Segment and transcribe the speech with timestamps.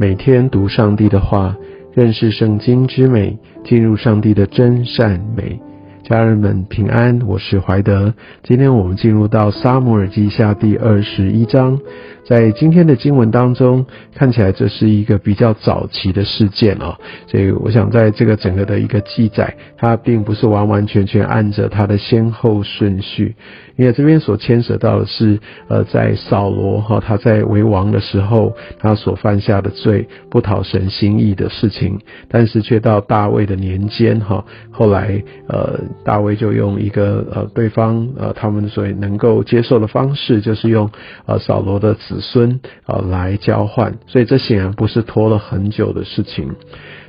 [0.00, 1.56] 每天读上帝的话，
[1.92, 5.60] 认识圣经之美，进入上帝的真善美。
[6.08, 8.14] 家人们平安，我是怀德。
[8.42, 11.78] 今天我们进入到撒母耳记下第二十一章。
[12.26, 13.84] 在今天的经文当中，
[14.14, 16.96] 看起来这是一个比较早期的事件哦，
[17.26, 23.34] 所以我想在这个整个的一个记载，它并不是完完全全按着它的先后顺序，
[23.76, 31.98] 因为这边所牵涉到的是，呃，在扫罗哈他在为王的时候，他所犯下的罪不讨神心意的事情，
[32.28, 40.90] 但是却到大卫的年间哈，后来呃大卫就用一个呃对方呃他们所能够接受的方式，就是用
[41.26, 42.20] 呃扫罗的子。
[42.20, 46.50] 孙呃来交换，所以这显然不是拖了很久的事情，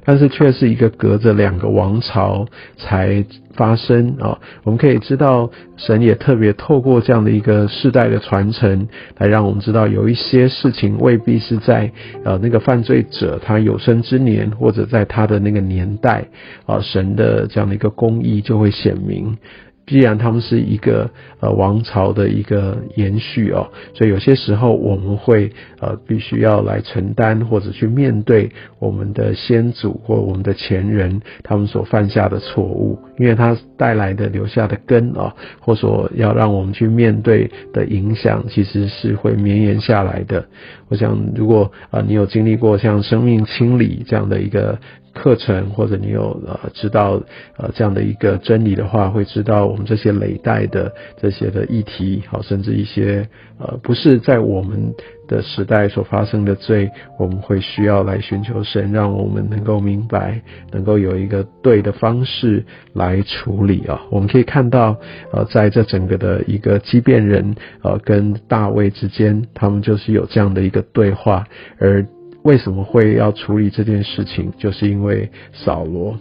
[0.09, 2.43] 但是却是一个隔着两个王朝
[2.77, 3.23] 才
[3.53, 4.39] 发生啊。
[4.63, 8.87] 我们可以知道，神也特别透过这样的一个世代的传承，
[9.19, 11.91] 来让我们知道有一些事情未必是在
[12.23, 16.25] 呃那个犯罪者他有生之年，或者在他的那个年代
[16.65, 19.37] 啊，神的这样的一个公义就会显明。
[19.89, 21.09] 既然他们是一个
[21.39, 40.45] 呃王朝的一个延续哦，所以有些时候我们会呃必须要来承担或者去面对我们的先祖或我们的前人他们所犯下的错误，因为他带来的留下的根啊，或说要让我们去面对的影响，其实是会绵延下来的。
[40.89, 44.77] 我想，如果啊你有经历过像生命清理这样的一个。
[45.13, 47.21] 课程或者你有呃知道
[47.57, 53.27] 呃这样的一个真理的话，会知道我们这些累代的这些的议题，好，甚至一些
[53.59, 54.93] 呃不是在我们
[55.27, 64.01] 的时代所发生的罪，我们会需要来寻求神，让我们能够明白，能够有一个对的方式来处理啊。
[64.09, 64.95] 我们可以看到
[65.31, 71.45] 呃在这整个的一个畸变人呃跟大卫之间，他们就是有这样的一个对话，
[71.79, 72.05] 而。
[72.43, 74.51] 为什么会要处理这件事情？
[74.57, 76.17] 就是因为扫罗，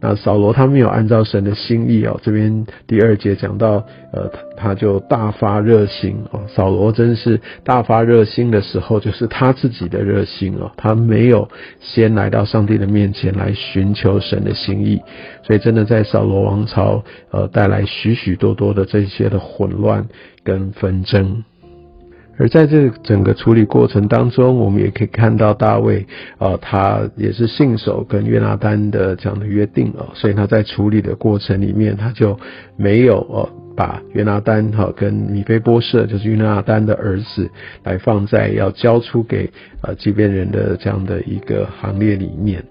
[0.00, 2.20] 那扫罗他没有按照神的心意哦。
[2.22, 6.42] 这边第二节讲到，呃，他就大发热心哦。
[6.46, 10.70] 扫罗真是大发热心的时候，就是他自己的热心哦。
[10.76, 11.48] 他没有
[11.80, 15.00] 先来到上帝的面前来寻求神的心意，
[15.42, 20.06] 所以真的在扫罗王朝呃带来许许多多的这些的混乱
[20.44, 21.42] 跟纷争。
[22.38, 26.06] 而在这整个处理过程当中，我们也可以看到大卫，
[26.38, 32.38] 啊，他也是信守跟约拿丹的这样的约定哦，所以他在处理的过程里面，他就
[32.76, 37.50] 没有哦把约拿丹哈跟米菲波设，就是约拿丹的儿子，
[37.84, 42.62] 来放在要交出给呃这边人的这样的一个行列里面。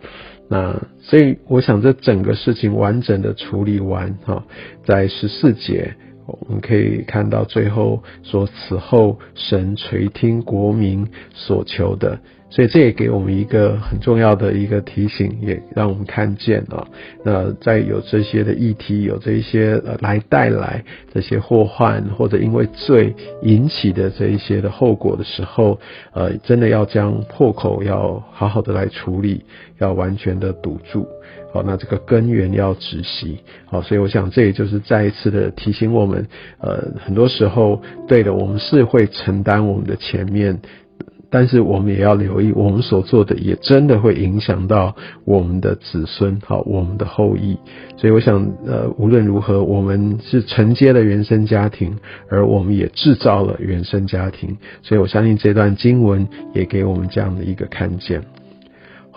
[0.47, 4.43] 那所以我想这整个事情完整的处理完哈，
[4.85, 5.95] 在十四节。
[6.25, 12.19] 我们可以看到最后说，此后神垂听国民所求的。
[12.55, 16.87] 所以这也给我们一个很重要的一个提醒，也让我们看见啊，
[17.21, 20.81] 那在有这些的议题，有这一些呃来带来
[21.13, 25.77] 这些祸患，或者因为罪引起的这一些的后果的时候，
[26.13, 29.43] 呃，真的要将破口要好好的来处理，
[29.79, 31.05] 要完全的堵住，
[31.51, 36.25] 好，那这个根源要止息，好，所以我想这也就是再一次的提醒我们，
[36.61, 40.57] 呃，很多时候对的，我们是会承担我们的前面。
[41.37, 47.57] 但是我们也要留意，我们所做的也真的会影响到我们的子孙，好，我们的后裔。
[47.97, 51.93] 所以我想，呃，无论如何，我们是承接了原生家庭，
[52.29, 54.55] 而我们也制造了原生家庭。
[54.81, 58.23] 所以我相信这段经文也给我们这样的一个看见。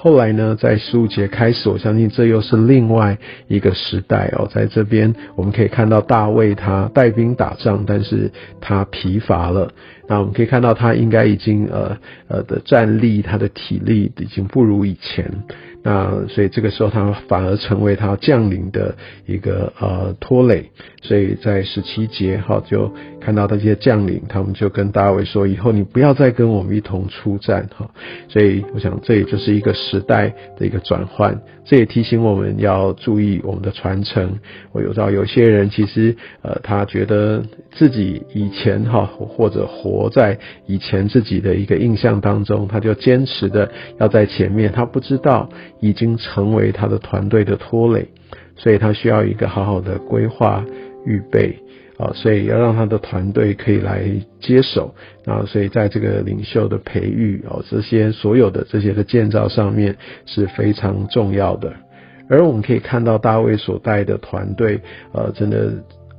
[0.00, 4.48] 后来呢，在十五节开始，我相信这又是另外一个时代哦。
[4.48, 9.72] 在这边我们可以看到大卫他带兵打仗，但是他疲乏了。
[10.06, 11.98] 那我们可以看到，他应该已经呃
[12.28, 15.28] 呃的战力，他的体力已经不如以前。
[15.88, 18.94] 那所以这个时候，他反而成为他将领的
[19.24, 20.70] 一个呃拖累。
[21.00, 27.88] 所以在十七节哈，就看到这些将领，他们就跟大卫说：“以后你不要再跟我们一同出战哈。”
[28.28, 31.40] 所以我想，这也就是一个时代的一个转换。
[31.64, 34.38] 这也提醒我们要注意我们的传承。
[34.72, 43.70] 我有知道有些人其实呃，他觉得自己以前哈，或者活在以前自己的一个印象当中，他就坚持的
[44.00, 45.48] 要在前面，他不知道。
[45.80, 48.08] 已经成为他的团队的拖累，
[48.56, 50.64] 所以他需要一个好好的规划
[51.04, 51.56] 预备
[51.98, 54.04] 啊，所以要让他的团队可以来
[54.40, 54.94] 接手
[55.24, 59.96] 啊，所以在这个领袖的培育哦，这些所有的这些的建造上面
[60.26, 61.72] 是非常重要的。
[62.30, 64.80] 而我们可以看到大卫所带的团队，
[65.12, 65.72] 呃，真的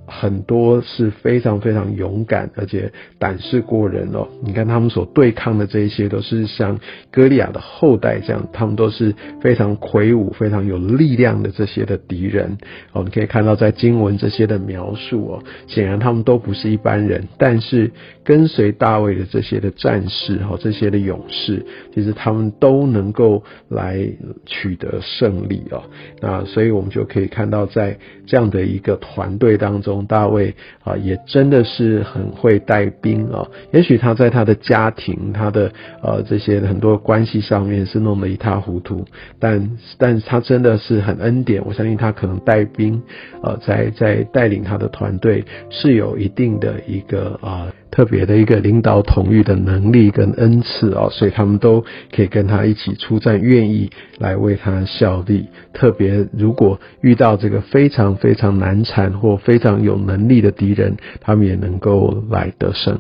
[0.10, 4.28] 很多是非常非常勇敢，而且胆识过人哦。
[4.44, 6.80] 你看他们所对抗的这一些，都是像
[7.12, 12.58] 歌利亚的后代这样，他们都是非常魁梧、非常有力量的这些的敌人。
[12.92, 17.92] 我们可以看到在经文这些的描述哦，显然他们都不是一般人，但是
[18.24, 24.10] 跟随大卫的这些的战士哈，这些的勇士，其实他们都能够来
[24.46, 25.84] 取得胜利哦。
[26.20, 29.99] 那所以我们就可以看到，在这样的一个团队当中。
[30.06, 30.54] 大卫
[30.84, 33.48] 啊，也真的是很会带兵啊。
[33.72, 39.06] 也许他在他的家庭、他的呃这些很多关系上面是弄得一塌糊涂，
[39.40, 41.64] 但但他真的是很恩典。
[41.66, 43.02] 我相信他可能带兵，
[43.44, 47.68] 呃，在在带领他的团队是有一定的一个啊。
[48.00, 51.84] 特别的一个领导统御的能力跟恩赐哦，所以他们都
[52.16, 55.48] 可以跟他一起出战，愿意来为他效力。
[55.74, 62.98] 特别如果遇到这个非常非常难缠或非常有能力的敌人，他们也能够来得胜。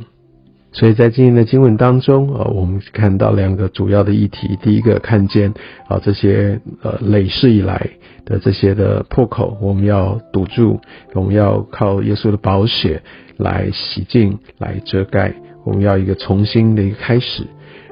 [0.73, 4.59] 所以在今天的经文当中啊，我们看到两个主要的议题。
[4.61, 5.53] 第一个，看见
[5.87, 7.89] 啊这些呃累世以来
[8.25, 10.81] 的这些的破口，我们要堵住，
[11.13, 13.01] 我们要靠耶稣的宝血。
[13.39, 15.33] 来洗净，来遮盖，
[15.65, 17.43] 我们要一个重新的一个开始。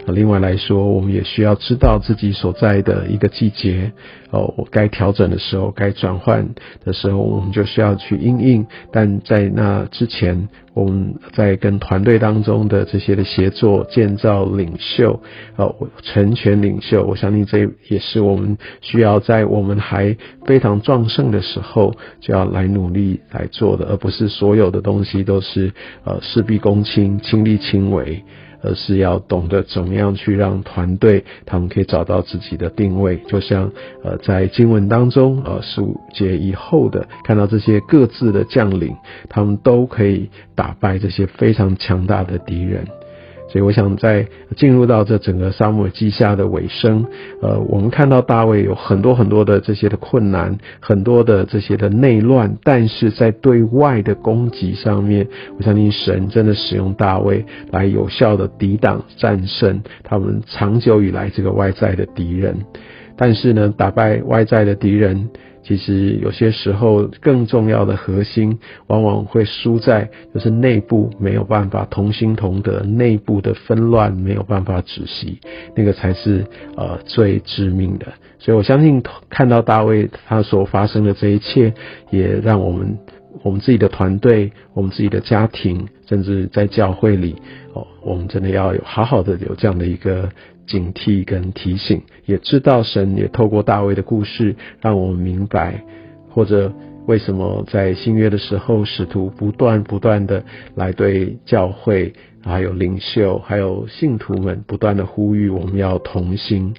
[0.07, 3.91] 另外来说，我们也需要知道自己所在的一个季节，
[4.29, 6.49] 哦，我该调整的时候，该转换
[6.83, 8.65] 的时候，我们就需要去应应。
[8.91, 15.21] 但在那之前，我们在跟团队当中的这些的协作、建造、领袖，
[15.55, 25.71] 哦，成全领袖，我相信这也是我们需要在我们还非常壮盛的时候，就要来努力来做的，而不是所有的东西都是
[26.03, 28.23] 呃事必躬亲、亲力亲为。
[28.59, 33.71] 而是要懂得怎么样去让团队他们可以找到自己的定位，就像
[34.03, 38.95] 呃在经文当中呃十五节以后的看到这些各自的将领，
[39.29, 42.85] 他们都可以打败这些非常强大的敌人。
[43.49, 44.27] 所以我想在
[44.57, 47.05] 进入到这整个沙漠记下的尾声，
[47.41, 55.25] 呃，我们看到大卫有很多很多的这些的困难，很多的这些的内乱，但是在对外的攻击上面，
[55.57, 62.57] 我相信神真的使用大卫来有效的抵挡、战胜他们长久以来这个外在的敌人。
[63.17, 65.29] 但是呢，打败外在的敌人。
[65.63, 75.39] 其实有些时候，更重要的核心往往会输在就是内部没有办法同心同德，内部的纷乱没有办法止息，
[75.75, 76.45] 那个才是
[76.77, 78.05] 呃最致命的。
[78.39, 81.73] 所以我相信看到大卫他所发生的这一切，
[82.11, 82.97] 也让我们
[83.43, 87.35] 我们自己的团队、我们自己的家庭，甚至在教会里
[87.73, 90.29] 哦，我们真的要有好好的有这样的一个。
[90.67, 95.81] 警惕跟提醒，也知道神也透过大卫的故事，让我们明白，
[96.29, 96.73] 或者
[97.05, 100.43] 为什么在新约的时候，使徒不断不断的
[100.75, 102.11] 来对教会，
[102.43, 106.75] 还有领袖，还有信徒们不断的呼吁，我们要同心。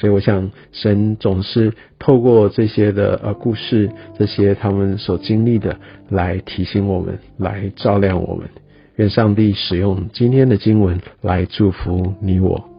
[0.00, 5.76] 所以我想神总是透过这些的呃故事，这些他们所经历的，
[6.08, 8.48] 来提醒我们，来照亮我们。
[8.96, 12.69] 愿上帝使用今天的经文来祝福你我。